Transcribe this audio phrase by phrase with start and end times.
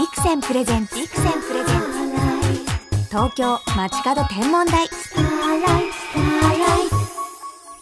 [0.00, 1.80] ビクセンプレゼンツビクセンプレゼン
[3.02, 4.88] ツ東京街角天文台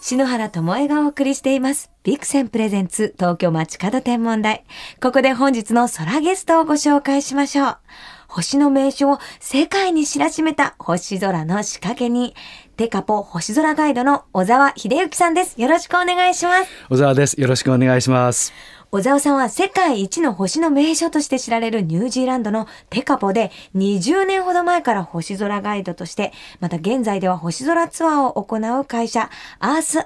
[0.00, 1.92] 篠原智恵がお送りしています。
[2.02, 4.64] ビクセンプレゼンツ東京街角天文台。
[5.00, 7.78] ここで本日の空ゲストをご紹介しましょう。
[8.26, 12.34] 星の名所を世界に知らしめた星空の仕掛けに、
[12.76, 15.60] テカポ星空ガイドの小沢秀幸さんです。
[15.60, 16.70] よろしくお願いします。
[16.88, 17.40] 小沢です。
[17.40, 18.52] よろしくお願いします。
[18.90, 29.98] 小沢さんは世界一の星の名所として知られるニュージーランドのテカポで20年ほど前から星空ガイドとして、また現在では星空ツアーを行う会社、アース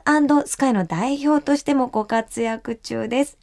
[0.47, 3.39] スカイの代表としてもご活躍中です。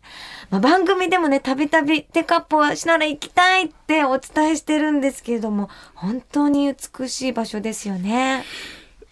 [0.49, 8.43] まあ、番組でもね、たびたびテカポはしなら行きたいってお伝えしてるんですけれども、本当に美しい場所ですよね。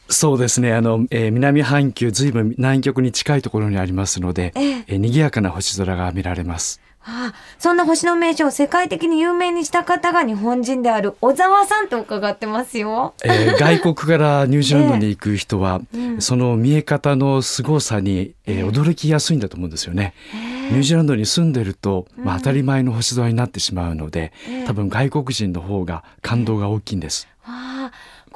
[0.09, 0.73] そうですね。
[0.73, 6.79] あの、えー南半球ずいぶん南極に近いところにありますので、えええー賑やかな星空が見られます。
[7.09, 13.13] ああそんな星の名所を世界的に有名にした方が日本人である小沢さんと伺ってますよ。
[13.23, 20.13] えー外国からニュージーランドに行く人は、う んその見え方の凄さに、えー驚きやすいんだと思うんですよね。
[20.71, 27.27] ニュージーランドに住んでると、まあ、当たり前の星空になってしまうので、ええ多分外国人の方が感動が大きいんです。
[27.45, 27.66] ああ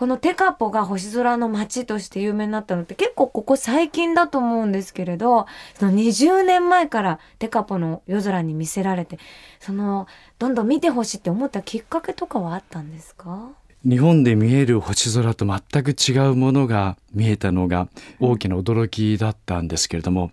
[0.02, 9.20] このテカポが星空の街として有名になったのって結構ここ最近だと思うんですけれどその20年前からテカポの夜空に見せられて
[9.60, 10.08] その
[10.40, 13.50] どんどん見てほしいって思ったきっかけとかはあったんですか？
[13.86, 17.88] 日本で見える星空と全く違うものが見えたのが
[18.20, 20.32] 大きな驚きだったんですけれども、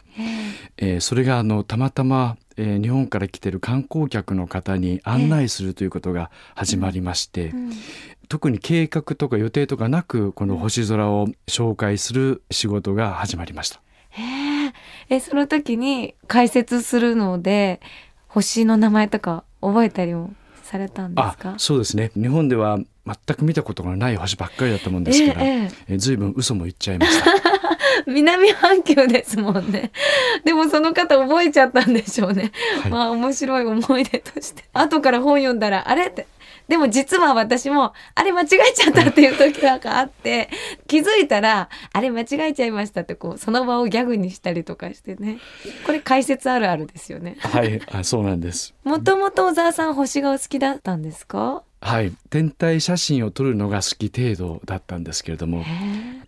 [0.78, 7.70] えーそれがあのたまたま、えー日本から来てる観光客の方に案内するということが始まりまして、うん。
[8.28, 13.80] 特に計画とか予定とかなくこの星空を紹介する仕事が始まりました。
[14.10, 14.22] へ
[14.66, 14.72] え
[15.10, 17.80] えその時に解説するので
[18.26, 22.10] 星の名前とか覚えたりもされたんですあかそうですね。
[22.14, 25.70] 日本では全く見たことがない星ばっかりだったもんですから、えええ。
[25.88, 27.47] えー随分嘘も言っちゃいました。
[28.06, 29.90] 南半球ですもんね。
[30.44, 32.52] でもその方覚えちゃったんでしょうね。
[32.82, 34.64] はいまあ面白い思い出として。
[34.72, 36.26] 後から本読んだら、あれって。
[36.68, 40.50] でも実は私も、あれ間違えちゃったっていう時があって、
[40.86, 45.38] 気づいたら、あれ間違えちゃいましたってこう、その場をギャグにしたりとかしてね。
[45.86, 47.36] これ解説あるあるですよね。
[47.40, 48.74] はいあそうなんです。
[48.84, 51.62] もともと小沢さん星がお好きだったんですか？
[51.80, 55.64] はい、天体写真を撮るのが好き程度だったんですけれどもへ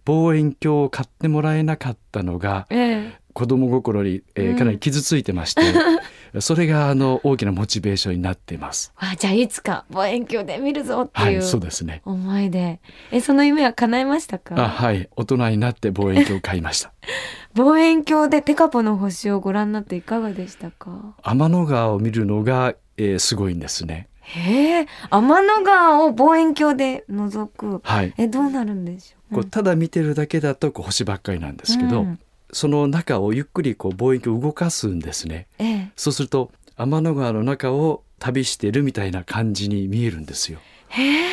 [0.05, 5.62] 望遠鏡を買ってもらえなかったのがえええ子供心に、えーうんかなり傷ついてまして、
[6.41, 8.93] それがあの大きなモチベーションになっています。
[8.97, 11.10] あ、じゃあいつか望遠鏡で見るぞって。
[11.15, 12.03] はいいうそうですね。
[12.05, 12.81] 思いで。
[13.12, 14.56] え、その夢は叶いましたか？
[14.62, 16.93] あはい大人になって望遠鏡を買いました。
[17.55, 21.15] 望遠鏡でテカポの星をご覧になっていかがでしたか？
[21.22, 24.09] 天の川を見るのが、えーすごいんですね。
[24.22, 28.12] へえ天の川を望遠鏡で覗くはい。
[28.19, 29.20] えどうなるんでしょう？
[29.33, 32.19] こうただ見てるだけだとこう星ばっかりなんですけど、うん
[32.53, 35.47] その中をゆっくりこう望遠鏡を動かすんですね。
[35.61, 40.59] ええそうすると天の川の中を旅してるみたいな感じに見えるんですよ。
[40.89, 41.29] へえ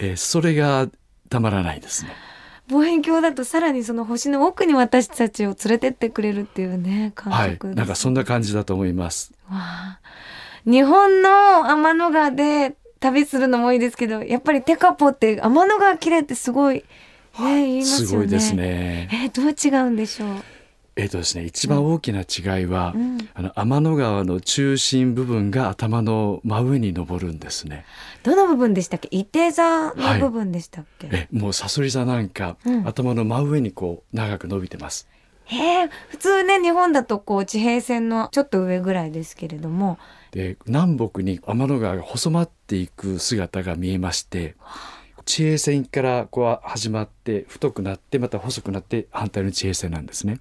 [0.00, 0.88] えーそれが
[1.30, 2.10] たまらないですね。
[2.68, 9.32] 望遠鏡だとさらにその星の奥に私たちを連れてってくれるっていうね感はい覚、です、なんかそんな感じだと思います。
[10.66, 16.84] 日本の天の川で旅するのもいいですけどやっぱりテカポって天の川綺麗ってすごい
[17.40, 19.08] ねすよねすごいですね。
[19.12, 20.28] えどう違うんでしょう？
[20.96, 27.84] えっ、とですね、一番大きな違いは、うんあの天の川の中心部分が頭の真上に登るんですね。
[28.24, 29.08] どの部分でしたっけ？
[29.12, 35.06] 伊手座の部分でしたっけ、え、もうサソリ座なんか、うん頭の真上にこう長く伸びてます。
[35.44, 39.98] へえ普通ね日本だとこう地平線のちょっと上ぐらいですけれども
[40.32, 44.56] で、南北に天の川が細まっていく姿が見えまして。
[45.28, 50.40] 地平線からこう始まって太くなってまた細くなって反対の地平線なんですね。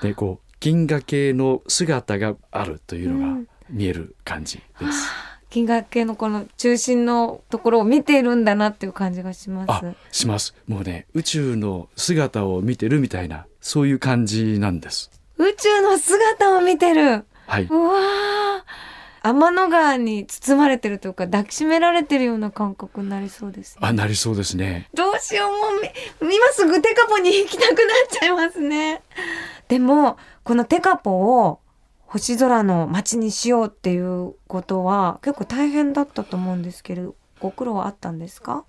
[0.00, 5.12] でこう銀河系の姿があるというのがうん見える感じです。
[5.50, 9.94] 銀河系のこの中心のところを見ているんだなっていう感じがしますあ。
[10.10, 15.10] しますもうね宇宙の姿を見てるみたいなそういう感じなんです。
[15.36, 18.87] 宇宙の姿を見てるはいうわー
[19.22, 24.88] 天の川に包まれてるというか抱きしめられてるような感覚になりそうです、ね、あなりそうですね。
[24.94, 27.76] どうしようもうみ今すぐテカポに行きたくなっ
[28.10, 29.02] ちゃいますね。
[29.68, 31.10] でもこのテカポ
[31.44, 31.60] を
[32.06, 38.64] 星空の街にしようっていうことは結構大変だったと思うんですけどご苦労はあったんですか？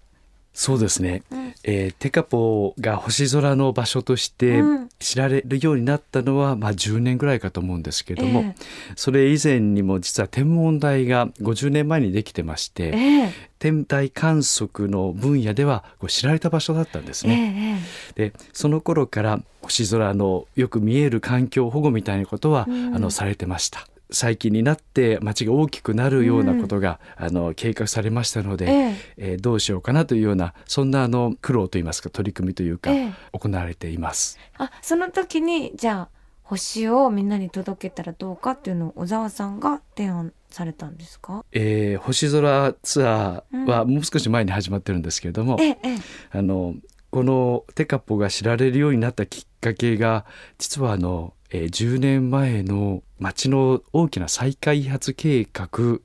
[0.60, 1.54] そうですね、うん。
[1.64, 4.90] えーテカポが星空の場所としてうん。
[5.00, 8.56] 知られるようになったのは、まあ、10年ぐらいかと思うんですけれども、え
[8.98, 13.24] それ以前にも実は天文台が50年前にできてまして、ええ。
[13.28, 17.80] え天体観測の分野ではこう知られた場所だったんですえね。
[18.16, 22.94] でその頃から星空のよく見える環境保護みたいなことは、うん。
[22.94, 23.88] あのされてました。
[24.12, 28.96] 最近になって町が大きくなるようなことが、あの計画されましたので、ええ。
[29.18, 33.14] えーどうしようかなというようなそんなあの苦労といいますか取り組みというか、ええ。
[33.34, 34.40] 行われています。
[34.58, 41.46] あその時にじゃあ星をみんなに届けたらどうかっていうのを小沢さんが提案されたんですか？
[41.52, 45.98] えー星空ツアーはもう少し前に始まってるんですけれども、ええええ。
[46.32, 46.74] あの
[47.12, 50.26] このテカポが知られるようになったきっかけが
[50.58, 56.00] 実はあの、えー10年前の町の大きな再開発計画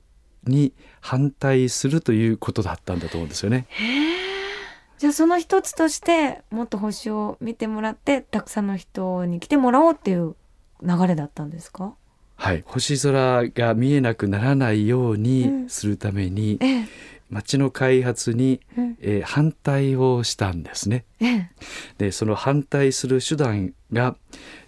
[0.45, 3.67] に反対するということだったんだと思うんですよね。
[4.97, 10.35] じゃあその一つとしてもっと星を見てもらってたくさんの人に来てもらおうっていう
[10.81, 11.95] 流れだったんですか？
[12.37, 15.23] はい、星空が見えなくならないよううん。
[15.23, 16.85] にするために、ええ。
[17.29, 18.97] 町の開発に、うん。
[19.01, 21.05] えー反対をしたんですね。
[21.19, 21.49] ええ。
[21.97, 24.15] でその反対する手段が、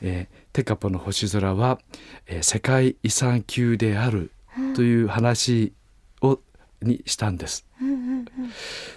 [0.02, 1.78] えーテカポの星空は、
[2.26, 4.32] えー世界遺産級である
[4.76, 5.72] という話
[6.24, 6.40] を
[6.82, 7.68] にしたんです。
[7.80, 8.26] うんうんうん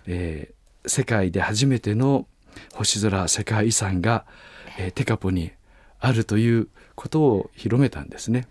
[0.07, 2.27] えー世界で初めての
[2.73, 4.25] 星空世界遺産が、
[4.79, 5.53] えーテカポに
[5.99, 8.49] あるということを広めたんですね。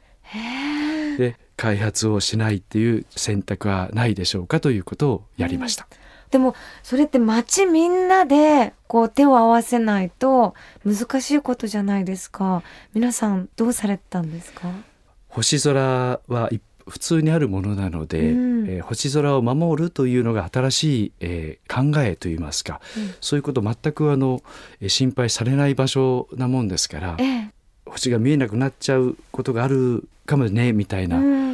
[1.18, 5.88] で開発をしないっていう選択はないでしょうかということをやりました。
[6.32, 10.54] でもそれって町みんなでこう手を合わせないと
[10.86, 12.64] 難しいことじゃないですか。
[12.94, 14.70] 皆さんどうされたんですか？
[15.28, 18.68] 星空はい普通にあるものなので、うん。
[18.68, 23.14] えー星空を守るというのが新しい、えー考えといいますか、うん。
[23.22, 24.42] そういうこと全くあの
[24.82, 27.50] えー心配されない場所なもんですからええ。
[27.86, 31.49] 星が見えなくなっちゃうことがあるかもねみたいな、うん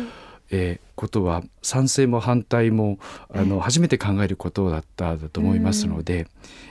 [0.52, 3.00] えーことは賛成も反対も
[3.30, 3.62] あの、ええ。
[3.62, 6.28] 初めて考えることだっただと思いますので、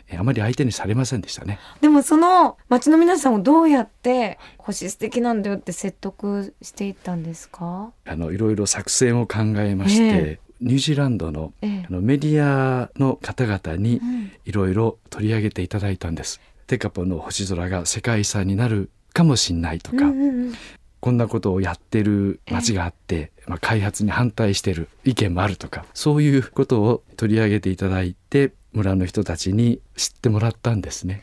[0.08, 1.58] えーあまり相手にされませんでしたね。
[1.80, 7.92] でもその町の皆さんをどうやって星素敵なんだよって説得していったんですか？
[8.06, 11.86] あのいろいろ作戦を考えまして、えニュージーランドのええ。
[11.88, 14.32] あのメディアの方々にうん。
[14.46, 16.40] いろいろ取り上げていただいたんです。
[16.66, 20.54] テカポの星空が世界遺産になるかもしれないとか、うんうんうん。
[21.00, 31.22] こんなことをやってる町があって、まあ、開発に反対してる意見もあるとかそういうことを取り上げていただいて村の人たちに知ってもらったんですね。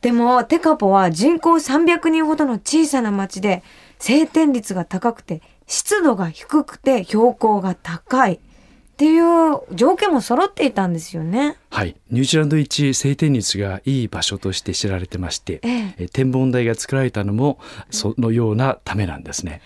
[0.00, 3.62] でもテカポは人口300人ほどの小さな町で
[3.98, 11.56] 晴天率が高くて湿度が低くて標高が高いっていう条件も揃っていたんですよね。
[11.70, 17.58] はい、ニュージーランド一晴天率がいい場所として知られてまして、えええ天文台が作られたのも
[17.90, 19.62] そのようなためなんですね。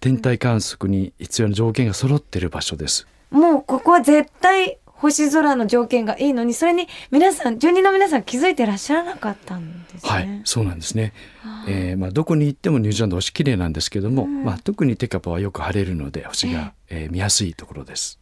[0.00, 3.06] 天体観測に必要な条件が揃っている場所です。
[3.30, 10.10] もうここは絶対星空の条件がいいのにそれに皆さん住人の皆さん気づいてらっしゃらなかったんですね。
[10.10, 11.12] はい、そうなんですね。
[11.44, 18.20] あえーまあ、どこに行ってもニュージーランド星綺麗なんですけども、うんまあ、特にテカパはよく晴れるので星が、ええー見やすいところです。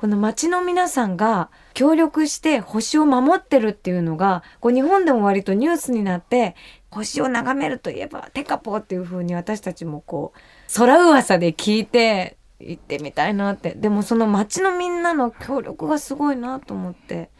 [0.00, 6.56] この町の皆さんが協力して星を守ってるっていうのがこう日本でも割とニュースになって
[6.90, 13.74] 星を眺めるといえばテカポっていう風に私たちもこう空噂で聞いて行ってみたいなって。
[13.74, 17.30] でもその町のみんなの協力がすごいなと思って。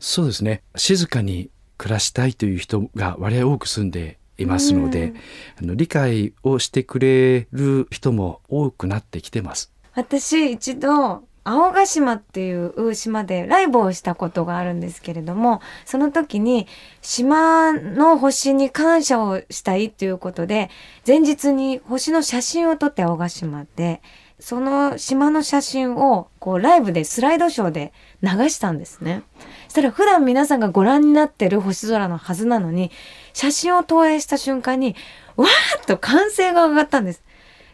[0.00, 0.62] そうですね。
[0.76, 5.16] 静かに暮らしたいという人が割合多く住んでいますので、うん。
[5.60, 9.72] あの理解をしてくれる人も多くなってきてます。
[9.94, 16.66] 私一度青ヶ島っていう島でライブをしたことがあるんですけれどもその時に
[17.00, 20.70] 島の星に感謝をしたいっていうことで
[21.06, 24.02] 前日に星の写真を撮って青ヶ島で
[24.42, 29.22] その島の写真をこうライブでスライドショーで流したんですね。
[29.68, 32.90] そしたら普段皆さんがご覧になってる星空のはずなのに
[33.34, 34.96] 写真を投影した瞬間に
[35.36, 37.22] わーっと歓声が上がったんです。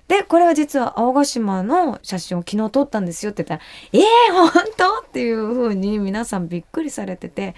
[0.09, 5.07] で、これは実は青ヶ島の写真を昨日撮ったんですよって言ったら、えー、本当？
[5.07, 7.55] っていう風に皆さんびっくりされてて、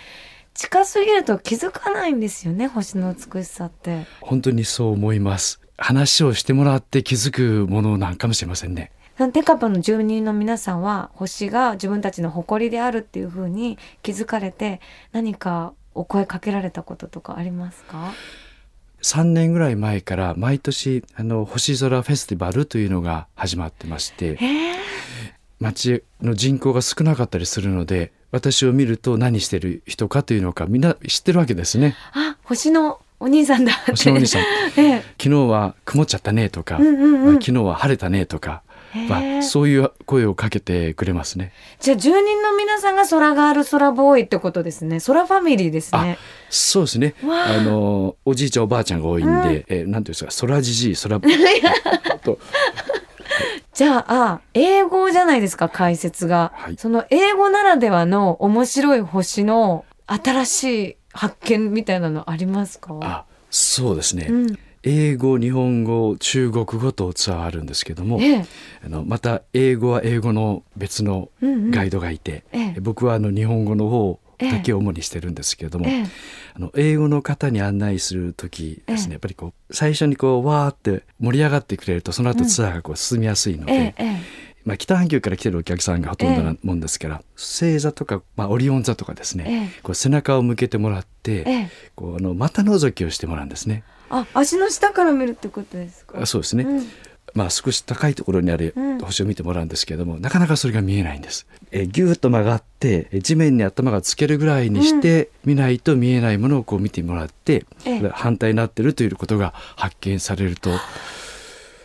[0.52, 4.06] 近すぎると気づかないんですよね、星の美しさって。
[4.20, 5.60] 本当にそう思います。
[5.78, 8.90] 話をしてもらって気づくものなんかもしれませんね。
[9.32, 14.80] テカパの住人の皆さんは星が自分たちの誇りであるっていう風に気づかれて
[15.12, 18.12] 何かお声かけられたこととかありますか？
[19.02, 24.78] 3年ぐらい前から毎年あの星空フェスティバルというのが始まってましてえー、
[25.58, 31.96] 町の人口が少なかったりするので私を見ると何してる人かというのかみんな知ってるわけですね。
[32.12, 33.90] あ星のお兄さんだって。
[33.90, 34.42] 星のお兄さん。
[34.80, 35.02] ええ。
[35.20, 37.34] 昨日は曇っちゃったねとか、うんうんうん。
[37.34, 38.62] 昨日は晴れたねとか、
[39.08, 41.52] まあ、そういう声をかけてくれますね。
[41.78, 45.00] じゃあ住人の皆さんが空ガール空ボーイってことですね。
[45.00, 46.18] 空ファミリーですね。
[46.48, 47.14] そうですね。
[47.24, 47.54] わあ。
[47.54, 49.46] あのおじいちゃんおばあちゃんが多いんで、うん。
[49.46, 51.20] えーなんていうんですか、空じじい、空。
[52.22, 52.38] と
[53.72, 56.76] じゃあ英語じゃないですか解説が、はい。
[56.76, 62.98] その英語ならではの面白い星の新しい発見みたいなのありますか？
[63.02, 64.26] あ、そうですね。
[64.28, 68.44] うん、英語、日本語、中国語とツアーあるんですけども、ええ。
[68.84, 71.70] あのまた英語は英語の別のうんうん。
[71.70, 72.80] ガイドがいて、ええ。
[72.80, 76.04] 僕はあの日本語の方だけを主にしてるんですけれども、ええ。
[76.54, 79.12] あの英語の方に案内する時ですね、ええ。
[79.12, 82.48] やっぱりこう最初にこうわーって盛り上がってくれるとその後うん。
[82.48, 84.20] ツアーがこう進みやすいので、えええ
[84.64, 89.80] まあ、北半球から来てるお客さんがほとんどなもんですから、星座とか、まあ、オリオン座とかですね、ええ。
[89.82, 91.70] こう背中を向けてもらって、ええ。
[91.94, 93.84] こうあの股覗きをしてもらうんですね。
[94.10, 96.20] あ足の下から見るってことですか？
[96.20, 96.86] あそうですね、うん。
[97.32, 98.98] まあ、少し高いところにあるうん。
[98.98, 101.46] 星を見てもらうんですけれども、なかなかそれが見えないんです。
[101.70, 108.08] えぎゅーっと曲がってえ地面に頭がつけるぐらいにして、見ないと見えないものをこう見てもらって、ええ。
[108.12, 110.70] 反対になってるということが発見されると。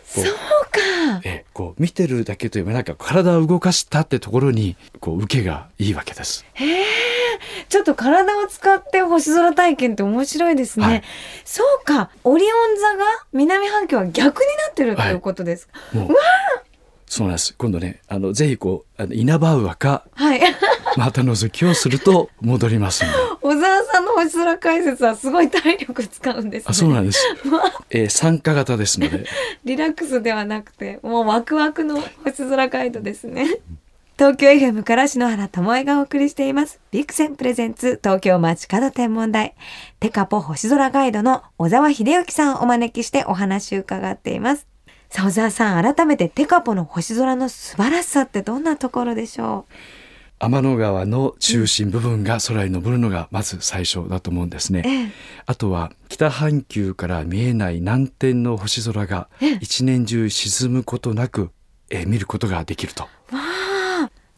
[0.04, 1.20] そうか。
[1.24, 6.44] えこう見てるだけというよりもなんか体を動かしたってところにこう受けがいいわけです。
[6.54, 6.84] へえ
[7.68, 11.02] ちょっと体を使って星空体験って面白いですね、はい。
[11.44, 12.10] そうか。
[12.24, 15.74] オリオン座が南半球は逆になってるということですか。
[15.92, 16.08] もう
[17.08, 17.54] そうなんです。
[17.56, 20.40] 今度ねあのぜひこうあのイナバウかはい、
[20.96, 23.14] 股覗きをすると戻りますんで。
[23.40, 26.66] 小沢さんの星空解説はすごい体力使うんですね。
[26.68, 27.24] あそうなんです、
[27.90, 29.24] えー参加型ですので。
[29.64, 33.60] リラックスではなくてもうワクワクの星空ガイドですね
[34.18, 36.80] 東京 FM から篠原智恵がお送りしています。
[36.90, 39.54] ビクセンプレゼンツ東京街角天文台。
[40.00, 44.66] テカポ星空ガイドの小沢秀幸さんをお招きしてお話を伺っています。
[45.10, 49.66] さあ小沢さん改めてテカポの星空の素晴らしさってどんなところでしょ
[50.38, 54.82] 天の川の中心部分が空に昇るのがまず最初だと思うんですね。
[54.82, 54.88] う。
[54.88, 55.08] ええ。
[55.44, 59.58] あとは北半球から見えない南天の星空がええ。
[59.60, 61.50] 一年中沈むことなく、
[61.90, 63.10] えー見ることができると。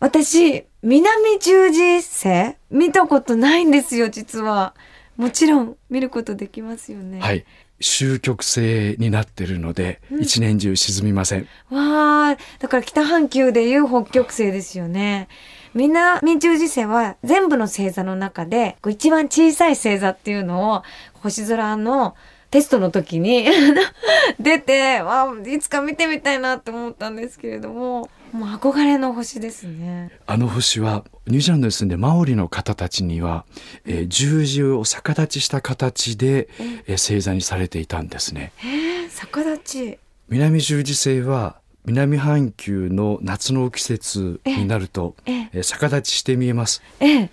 [0.00, 2.56] 私南十字星？
[2.70, 4.74] 見たことないんですよ実は
[5.16, 7.44] もちろん見ることできますよねはい。
[7.80, 11.42] 終極星になってるので、うん一年中沈みません。
[11.70, 15.28] わあ、だから北半球でいう北極星ですよね。
[15.74, 20.82] 南十字星は全部の星座の中でこう一番小さい星座っていうのを
[21.22, 22.16] 星空の
[22.50, 23.46] テストの時に
[24.40, 30.10] 出て、わあ、いつか見てみたいなって思ったんですけれども、もう憧れの星ですね。
[30.26, 33.44] あの星はニュージーランドに住んでマオリの方たちには、
[33.84, 38.52] えー十字を逆立ちした形で、えー星座にされていたんですね。
[38.56, 39.98] へえ、逆立ち。
[40.28, 45.50] 南十字星は南半球の夏の季節になると、ええ。
[45.54, 46.82] えー逆立ちして見えます。
[47.00, 47.30] ええ、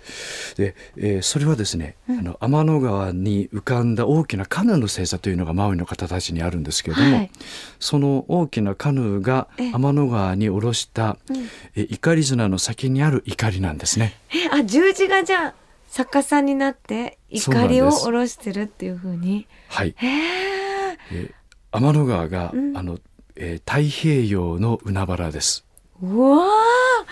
[0.56, 7.30] で、えーそれはですね、あの天の川に浮かんだ大きなカヌーの星座というのがマウイの方たちにあるんですけれども、はい。
[7.78, 9.72] その大きなカヌーがええ。
[9.72, 11.36] 天の川に下ろした、うん。
[11.74, 14.14] えー怒り綱の先にある怒りなんですね。
[14.30, 15.54] え、あ、十字がじゃあ
[15.90, 19.46] 逆さになって怒りを下ろしてるっていう風に？
[19.68, 20.98] はい、へえ。
[21.12, 21.32] えー
[21.72, 22.76] 天の川が、うん。
[22.78, 22.98] あの、
[23.36, 25.64] えー太平洋の海原です。
[26.02, 27.06] うわあ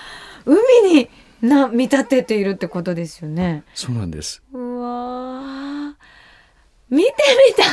[0.47, 0.59] 海
[0.93, 1.09] に
[1.43, 3.65] な見立てているってことですよね。
[3.75, 4.43] そうなんです。
[4.53, 5.97] うわあ
[6.91, 7.13] 見て
[7.49, 7.65] みた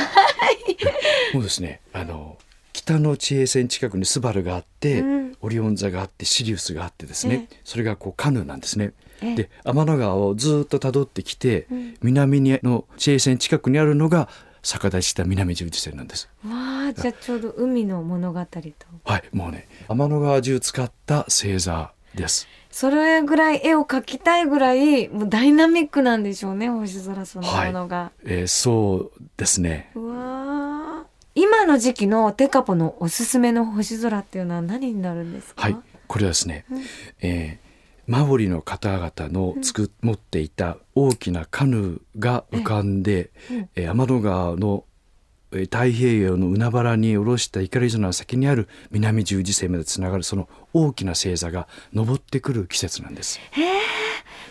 [1.32, 1.34] い。
[1.34, 2.38] もうですね、あの
[2.74, 8.94] 北の地平線近くにスバルがあって、うんオリオン座があってシリウスがあってですね、えそれがこうカヌーなんですね。
[9.22, 14.30] ええで天の川をずっと辿ってきて、うん南にの地平線近くにあるのが
[14.64, 16.30] 逆立ちした南十字線なんです。
[16.46, 16.52] わ
[16.90, 18.58] あじゃあちょうど海の物語と。
[19.06, 22.48] はい、もうね天の川中使った星座です。
[22.70, 28.12] それぐらい絵を描きたいぐらいもうダイナミックなんでしょうね星空そのものが。
[28.24, 29.92] えーそうですね。
[29.96, 35.62] うわあ今の時期のテカポのおすすめの星空っていうのは何になるんですか？
[35.64, 35.78] はい、
[36.08, 36.82] これはですね、うん
[37.22, 37.71] えー
[38.08, 44.86] マオリの方々のつく、持っていた大きなカヌーが浮かんで、うんえー天の川の
[45.54, 53.40] えー太平洋の海原に下ろした怒り綱の先にある南十字星までつながるその大きな星座が昇ってくる季節なんです。
[53.52, 53.72] へえ。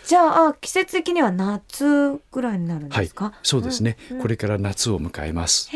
[0.06, 5.70] じゃああ季節的には夏ぐらいになるんはいですか？、そうですね、うんうんこれから夏を迎えます。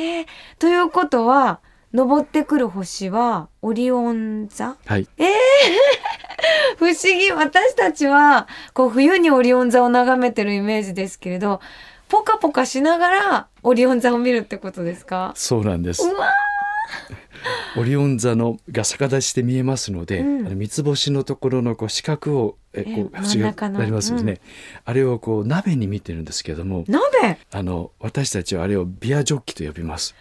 [0.59, 1.61] ということは
[1.95, 4.77] 登ってくる星はオリオン座？
[4.85, 5.07] はい、
[6.77, 7.31] 不思議。
[7.31, 11.61] 私たちはこう冬にオリオン座を眺めてるイメージですけれど
[12.09, 15.33] ポカポカしながらオリオン座を見るってことですか？
[15.37, 16.03] そうなんです。
[16.07, 16.31] うわ
[17.77, 20.47] オリオン座のが逆立ちして見えますので、うん。
[20.47, 24.41] あの三つ星のところのこう四角をえこえう縁がなりますよね、
[24.85, 27.39] あれをこう鍋に見てるんですけども鍋？
[27.53, 30.15] あの私たちはあれをビアジョッキと呼びます。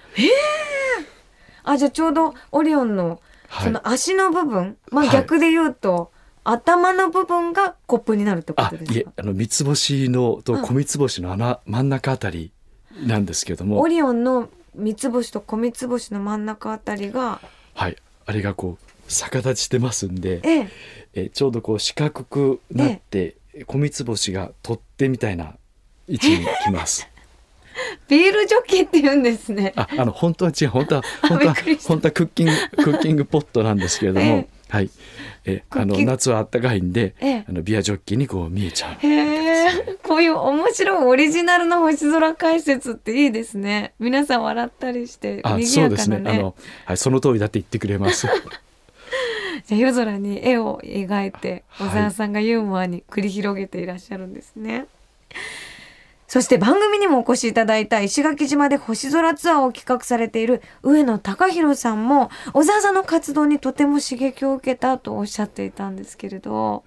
[1.63, 3.63] あじゃあちょうどオリオンのはい。
[3.65, 5.13] その足の部分、まあはい。
[5.13, 6.11] 逆で言うと、
[6.43, 8.99] 頭の部分がコップになるってこあとですか？
[8.99, 10.61] いえあの三つ星のとうん。
[10.63, 12.51] 小三つ星の穴真ん中あたり
[13.05, 13.79] なんですけども。
[13.79, 17.39] オリオンの三つ星と小三つ星の真ん中あたりが
[17.75, 17.97] はい。
[18.25, 20.69] あれがこう逆立ちしてますんでええ。
[21.13, 23.35] えちょうどこう四角くなって
[23.67, 25.55] 小三つ星が取っ手みたいな
[26.07, 27.07] 位置に来ます。
[28.07, 29.73] ビールジョッキって言うんですね。
[29.75, 31.55] あ、あの本当は違う、本当はあ本当は
[31.87, 32.51] 本当はクッキング
[32.83, 34.89] クッキングポットなんですけれども、えはい、
[35.45, 38.95] えあの夏は暖かいんで、ええあのビアジョッキにこう見えちゃう。
[39.05, 43.93] へえ、こういう面白いオリジナルの星空解説っていいですね。
[43.99, 46.17] 皆さん笑ったりしてあ、賑そうですね。
[46.17, 46.39] やかなね。
[46.39, 48.27] あのはい、その通りだって言ってくれます。
[49.67, 54.87] じゃあ夜空に絵を描いてはい小沢さんがユーモアに繰り広げていらっしゃるんですね。
[56.27, 66.83] そして番組にもお越しいただいた石垣島で星空ツアーを企画されている上野隆弘さんも小沢さんの活動にとても刺激を受けたとおっしゃっていたんですけれど、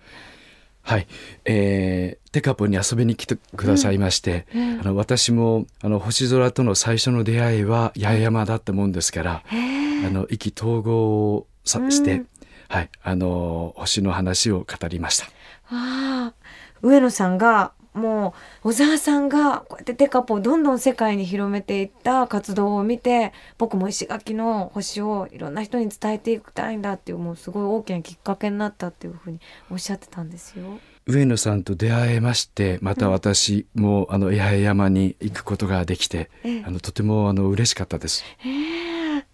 [0.82, 1.06] はい、
[1.44, 12.28] えー、テカポに遊びに来てくださいまして、うんあの私もあの星空との最初の出会いは八重山だったもんですから、あの意気投合をさして、うん。
[12.68, 15.26] はい、あの星の話を語りました。
[15.70, 16.34] ああ
[16.82, 30.78] 上野さんがもう小沢さんがこうやってテカポをどんどん世界に広めていった活動を見て僕も石垣の星をいろんな人に伝えていきたいんだっていうもうすごい大きなきっかけになったっていうふうにおっしゃってたんですよ。
[31.06, 38.24] 上野さんと出会えましてまた私も、あの八重山に行くことができて、ええあのとてもあの嬉しかったです。
[38.38, 39.24] へえ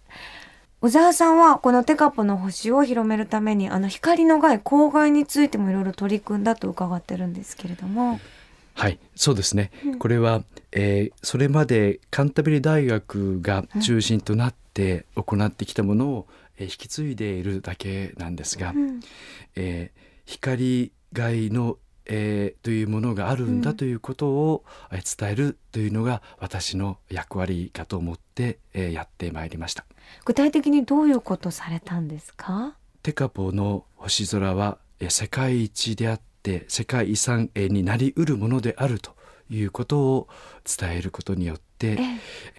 [0.81, 8.19] 小沢さんはこのテカポの星を広めるためにあの光の害光害についてもいろいろ取り組んだと伺ってるんですけれども。
[8.75, 9.71] はい、そうですね。
[9.85, 18.99] うんこれは、えーそれまでカンタベリ大学が中心となって行ってきたものを、えー引き継いでいるだけなんですが、うん
[19.55, 29.85] えー光害の、えーというものがあるんうんだということを、えー伝えるというのが私の役割かと思って、えーやってまいりました。
[30.25, 32.75] 具体的にどういうことされたんですか？
[33.03, 36.23] テカポの星空はえー世界一であって
[36.67, 39.11] 世界遺産えーになりうるものであると
[39.49, 40.27] いうことを
[40.65, 41.97] 伝えることによってええ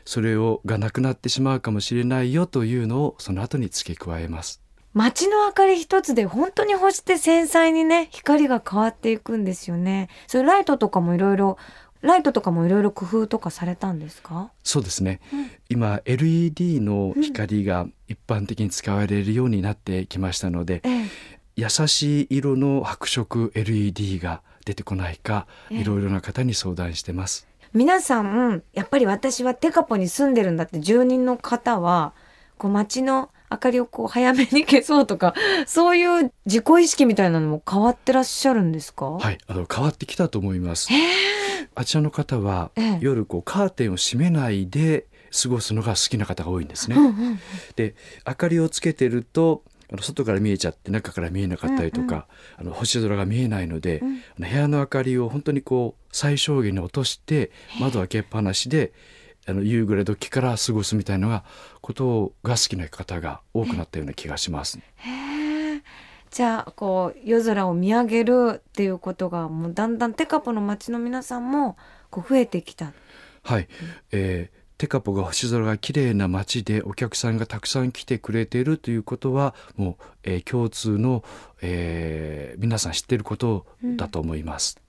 [0.04, 4.60] それをがなくなってしまうかもしれないよというのをその後に付け加えます。
[4.92, 10.08] 街の明かり一つで本当に星って繊細にね光が変わっていくんですよね。
[10.28, 11.58] それライトとかもいろいろ
[12.00, 14.50] ライトとかもいろいろ工夫とかされたんですか？
[14.62, 21.04] そうですね、うん今 LED の光が一般的に使われるようになってきましたので、ええ
[21.56, 27.46] 優しい色の白色 LED が出てこないかええいろいろな方に相談してます。
[27.72, 32.12] 皆さんやっぱり私はテカポに住んでるんだって住人の方は
[32.56, 35.34] こう街の明かりをこう早めに消そうとか
[35.66, 39.06] そういう自己意識みたいなのも変わってらっしゃるんですか？
[39.10, 40.88] はい、あの変わってきたと思います。
[41.74, 45.06] あちらの方は、ええ夜こうカーテンを閉めないで
[45.42, 46.96] 過ごすのが好きな方が多いんですね。
[46.96, 47.40] うんうん
[47.76, 47.94] で
[48.26, 54.14] 明かりをつけてるとあの外から見えちゃって中から見えなかったりとか、あの星空が見えないので、うん。
[54.16, 58.92] あの部屋の明かりを本当にこう最小限に落として窓開けっぱなしで
[59.46, 61.44] あの夕暮れ時から過ごすみたいな
[61.80, 64.78] ことが好きな方が多くなったような気がします。
[66.30, 71.76] じゃあこう夜空を見上げるっていうことがもうだんだんテカポの街の皆さんも
[72.10, 72.92] こう増えてきた。
[73.42, 73.68] はい、
[74.10, 81.22] えーテカポが星空が綺麗な街でお客さんがたくさん来てくれているということはもう、えー共通の、
[81.62, 84.80] えー皆さん知っていることだと思います。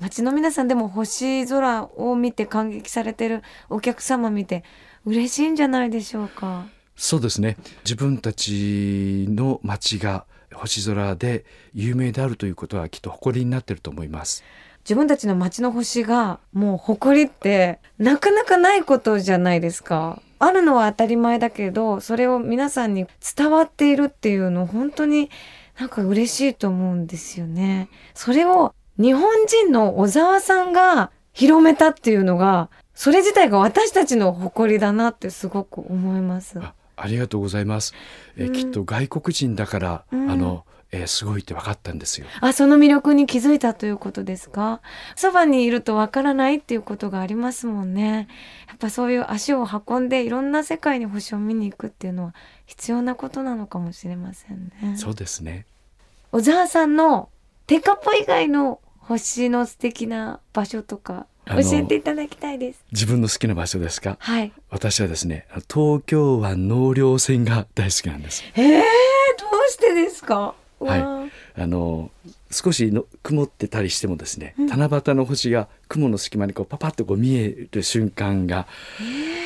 [0.00, 4.64] 街の皆さんでも星空を見て感激されてるお客様見て
[5.04, 6.66] 嬉しいんじゃないでしょうか？
[6.96, 14.44] そうですね自分たちの街が星空で有名であるということはきっと誇りになっていると思います。
[14.84, 20.20] 自分たちの街の星がもう誇りってなかなかないことじゃないですか。
[20.38, 25.30] あるのは当たり前だけどそれを皆さんに伝わっているっていうの本当に
[25.78, 27.88] なんか嬉しいと思うんですよね。
[28.14, 36.58] それを日本人の小沢さんが広めたっていうのがそれ自体が私たちの誇りだなってすごく思います。
[36.60, 37.94] あありがとうございます。
[38.36, 42.26] えーうんきっと外国人だから、うんあの、えーすごいって分かったんですよ。
[42.40, 44.82] あ、その魅力に気づいたということですか？
[45.16, 48.28] そばにいるとわからないっていうことがありますもんね。
[48.68, 52.34] やっぱそういう足を運んでいろんな世界に星を見に行くっていうのは
[52.66, 54.96] 必要なことなのかもしれませんね。
[54.98, 55.64] そうですね。
[56.30, 57.30] 小沢さんの
[57.66, 62.84] テカポ以外の星の素敵な場所とか教えていただきたいです。
[62.92, 64.16] 自分の好きな場所ですか？
[64.20, 64.52] はい。
[64.68, 68.44] 私はですね、東京湾納涼船が大好きなんです。
[68.54, 70.54] えー、どうしてですか？
[70.84, 71.00] はい。
[71.00, 71.66] あ。
[71.66, 72.10] の
[72.50, 74.66] 少しの曇ってたりしてもですね、うん。
[74.66, 78.66] 七夕の星が雲の隙間にこうパパッとこう見える瞬間が、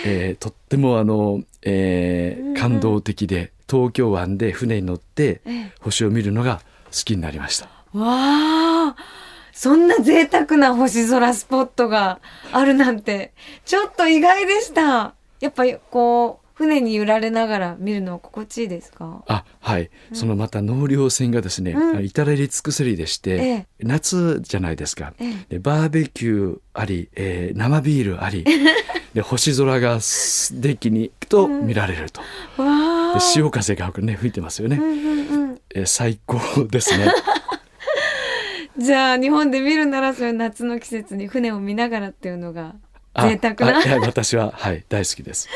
[0.05, 0.35] えー。
[0.37, 2.55] とってもあの、えーうんうん。
[2.55, 7.69] 感動的で東京湾で船に乗ってえ星を見るのが好きになりました。
[7.95, 8.97] えわあ。
[9.57, 12.21] そんな贅沢な星空スポットが
[12.53, 13.33] あるなんて、
[13.65, 15.15] ちょっと意外でした。
[15.41, 19.23] やっぱりこう、船に揺られながら見るのは心地いいですか？
[19.29, 22.05] あはい、そのまた納涼船がですね、うん。
[22.05, 23.67] 至れり尽くせりでして、ええ。
[23.81, 25.13] 夏じゃないですか。
[25.19, 25.47] ええ。
[25.51, 28.45] でバーベキューあり、えー生ビールあり
[29.13, 32.23] で星空がすデッキに行くと見られると、
[32.57, 33.15] わあ。
[33.15, 35.61] で潮風がね吹いてますよね、うんうんうん。
[35.75, 36.39] えー最高
[36.71, 37.13] ですね。
[38.79, 42.86] じゃあ日本で見るならそういう夏の季節に船を見ながらっていうのがあ
[43.23, 44.07] 贅沢な。
[44.07, 45.49] 私ははい大好きです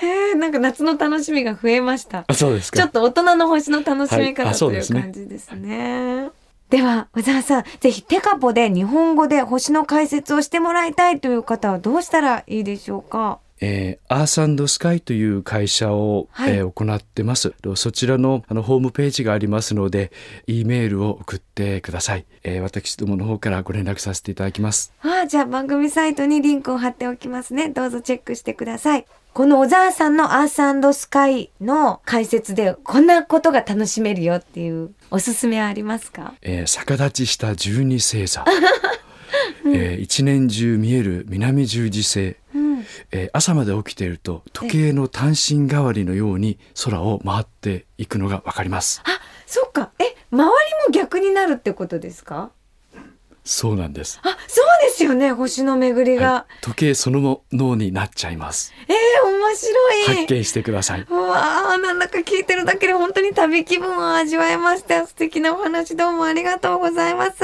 [0.00, 2.24] へえ、なんか夏の楽しみが増えました。
[2.26, 6.30] あそうですかちょっと大人の星の楽しみはい方という感じですね。
[6.70, 13.38] では、小沢さん、ぜひテカポで日本語で星の解説をしてもらいたいという方はどうしたらいいでしょうか？
[13.60, 20.10] えー、アーススカイという会社を、はいえー行ってますそちらのあのホームページがありますので
[20.46, 27.68] E メールを送ってください、えー私どもの方からご連絡させていただきますああ、じゃあ番組サイトにリンクを貼っておきますね。
[27.70, 29.06] どうぞチェックしてください。
[29.32, 30.48] この小沢さんのアー
[30.92, 36.34] ススカイの解説でこんなことが楽しめるよっていうおすすめはありますか？
[36.42, 38.44] えー逆立ちした十二星座、
[39.66, 42.36] えー一年中見える南十字星、うん。
[43.12, 49.08] えー朝まで起きていると時計の単身代わりのように空を回っていくのがわかりますあ、
[49.46, 49.90] そっか。
[49.98, 50.42] え、周り
[50.86, 52.50] も逆になるってことですか？
[53.44, 55.32] そうなんです、あ、そうですよね。
[55.32, 56.32] 星の巡りが。
[56.32, 60.16] はい時計そのものになっちゃいますえー、面白い。
[60.16, 65.06] 発見してくださいうわあ、なんだか聞いてるだけで本当に旅気分を味わえました。
[65.06, 67.38] 素敵なお話どうもありがとうございます。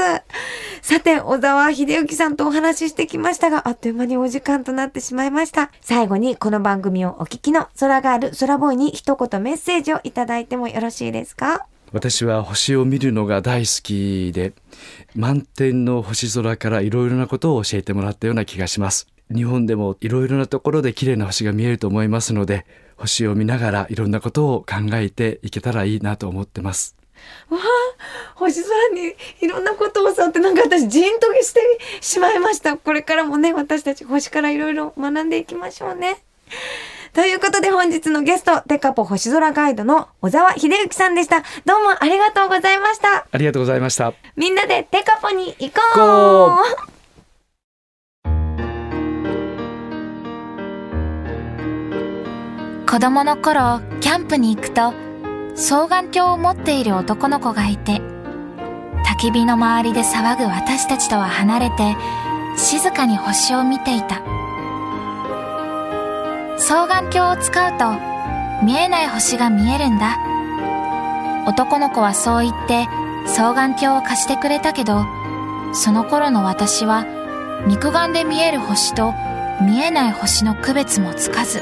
[0.81, 5.69] さて、小沢秀幸さんとお話ししてきましたが、あっという間にお時間となってしまいました。
[5.81, 11.67] 最後にこの番組をお聞きの空ガール、空ボーイに一言メッセージをいただいてもよろしいですか？
[11.91, 14.53] 私は星を見るのが大好きで
[15.15, 22.65] 満天の星空からいろいろなことを教えてもらったような気がします日本でもいろいろなところで綺麗な星が見えると思いますので
[22.97, 26.95] 星を見ながらいろんなことを考えていけたらいいなと思ってます
[27.49, 27.61] わあ、
[28.35, 31.61] 星空にいろんなことを教わってなんか私ジーンとして
[32.01, 32.77] しまいました。
[32.77, 36.23] これからもね、私たち星からいろいろ学んでいきましょうね。
[37.13, 41.41] ということで本日のゲスト、テカポ星空ガイドの小沢秀幸さんでした。
[41.65, 43.27] どうもありがとうございました。
[43.29, 45.79] ありがとうございましたみんなでテカポに行こ
[46.55, 46.91] う
[52.89, 54.93] 子供の頃キャンプに行くと
[55.55, 58.01] 双眼鏡を持っている男の子がいて
[59.05, 61.95] 焚き火の周りで騒ぐ私たちとは離れて
[62.57, 64.21] 静かに星を見ていた
[66.61, 67.95] 双眼鏡を使うと
[68.63, 70.15] 見えない星が見えるんだ。
[71.47, 72.85] 男の子はそう言って
[73.25, 75.03] 双眼鏡を貸してくれたけど
[75.73, 77.03] その頃の私は
[77.67, 79.15] 肉眼で見える星と
[79.59, 81.61] 見えない星の区別もつかず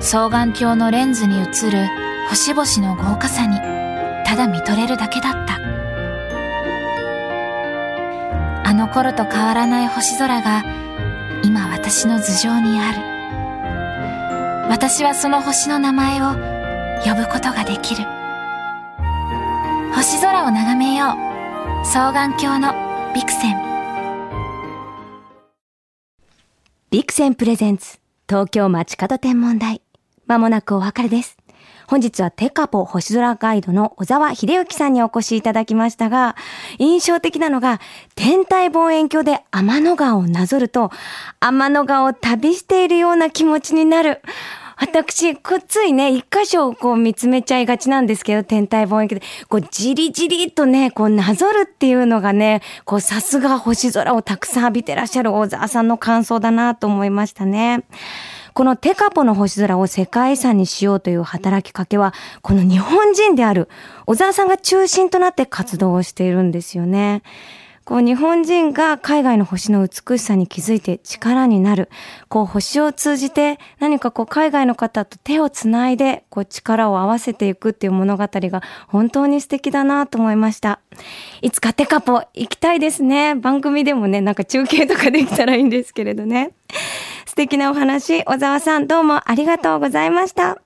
[0.00, 1.86] 双眼鏡のレンズに映る
[2.30, 3.58] 星々の豪華さに
[4.26, 5.60] ただ見とれるだけだった。
[8.64, 10.62] あの頃と変わらない星空が
[11.42, 13.09] 今私の頭上にある。
[14.70, 16.26] 私はその星の名前を
[17.04, 18.04] 呼ぶことができる。
[19.96, 21.84] 星空を眺めよう。
[21.84, 22.72] 双眼鏡の
[23.12, 23.56] ビクセン。
[26.92, 27.98] ビクセンプレゼンツ。
[28.28, 29.82] 東京街角天文台。
[30.28, 31.36] まもなくお別れです。
[31.90, 36.36] 本日はテカポ星空ガイドの小沢秀幸さんにお越しいただきましたが、
[36.78, 37.80] 印象的なのが、
[38.14, 40.92] 天体望遠鏡で天の川をなぞると、
[41.40, 44.22] 天の川を旅しているような気持ちになる。
[44.76, 57.82] 私、こっついね、一箇所をこう見つめちゃいがちなんですけど、天体望遠鏡で、こう、じりじりとね、こう、なぞるっていうのがね、こう、さすが星空をたくさん浴びてらっしゃる大沢さんの感想だなと思いましたね。
[58.54, 63.68] このテカポの星空を世界遺産にしようという働きかけは、この日本人である
[64.06, 67.22] 小沢さんが中心となって活動をしているんですよね。
[67.90, 71.90] こう日本人が海外の星の美しさに気づいて力になる。
[72.28, 80.78] こう星を通じて何かこう海外の方と手をつないでこう力を合わせていくっていう物語が本当に素敵だなと思いました。
[81.42, 83.34] いつかテカポ行きたいですね。
[83.34, 86.52] 番組でもね、なんか中継とかできたらいいんですけれどね。
[87.26, 90.62] 素敵なお話、小沢さんどうもありがとうございました。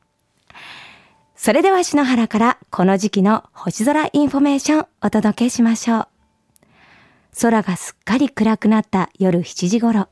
[1.37, 6.14] それでは篠原からこの時期の星空インフォメーションお届けしましょう。
[7.41, 10.09] 空がすっかり暗くなった夜7時頃、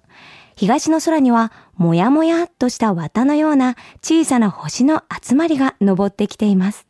[0.56, 6.86] 東の空にはもやもやっとした綿のような小さな星の集まりが昇ってきています。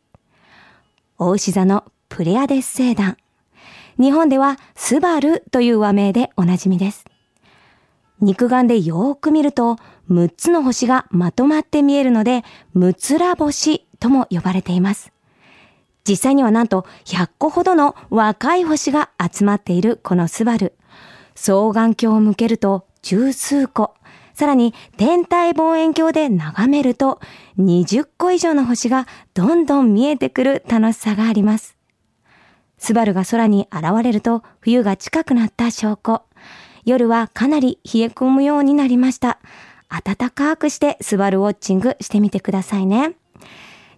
[1.17, 3.17] おうし座のプレアデス星団。
[3.99, 7.05] 日本ではスバルという和名でおなじみです。
[8.19, 9.77] 肉眼でよーく見ると
[10.09, 12.43] 6つの星がまとまって見えるので、
[12.73, 15.12] ムツラ星とも呼ばれています。
[16.07, 20.73] 実際にはなんと100個ほどの若い星が集まっているこのスバル。
[21.35, 23.95] 双眼鏡を向けると十数個。
[24.33, 27.21] さらに天体望遠鏡で眺めると
[27.59, 31.77] 20個以上の星がどんどん見えてくる楽しさがあります。
[32.77, 36.23] スバルが空に現れると冬が近くなった証拠。
[36.83, 39.39] 夜はかなり冷え込むようになりました。
[39.89, 43.15] 暖かくしてスバルウォッチングしてみてくださいね。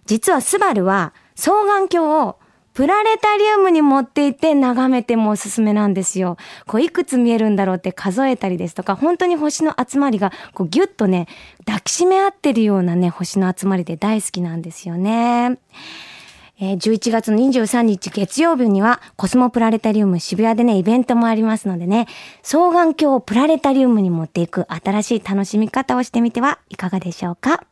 [0.04, 2.36] 実はスバルは双眼鏡を
[2.72, 6.36] プラネタリウムに持って行って眺めてもおすすめなんですよ。
[6.66, 11.26] こういくつ見えるんだろうって数えたりですとか、本当に星の集まりがこうギュッとね、
[11.64, 15.58] 抱きしめ合ってるようなね、星の集まりで大好きなんですよね。
[16.60, 22.06] えー、11月の23日月曜日にはコスモプラネタリウム渋谷でね、イベントもありますのでね、
[22.42, 27.64] 双眼鏡をプラネタリウムに持っていく新しい楽しみ方をしてみてはいかがでしょうか？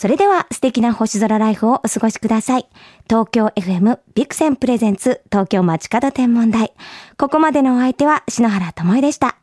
[0.00, 2.66] それでは素敵な星空ライフをお過ごしください。
[3.06, 6.72] 東京 FM ビクセンプレゼンツ東京街角天文台。
[7.18, 9.36] ここまでのお相手は篠原智恵でした。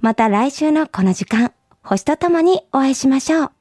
[0.00, 1.50] また来週のこの時間、
[1.82, 3.55] 星とともにお会いしましょう。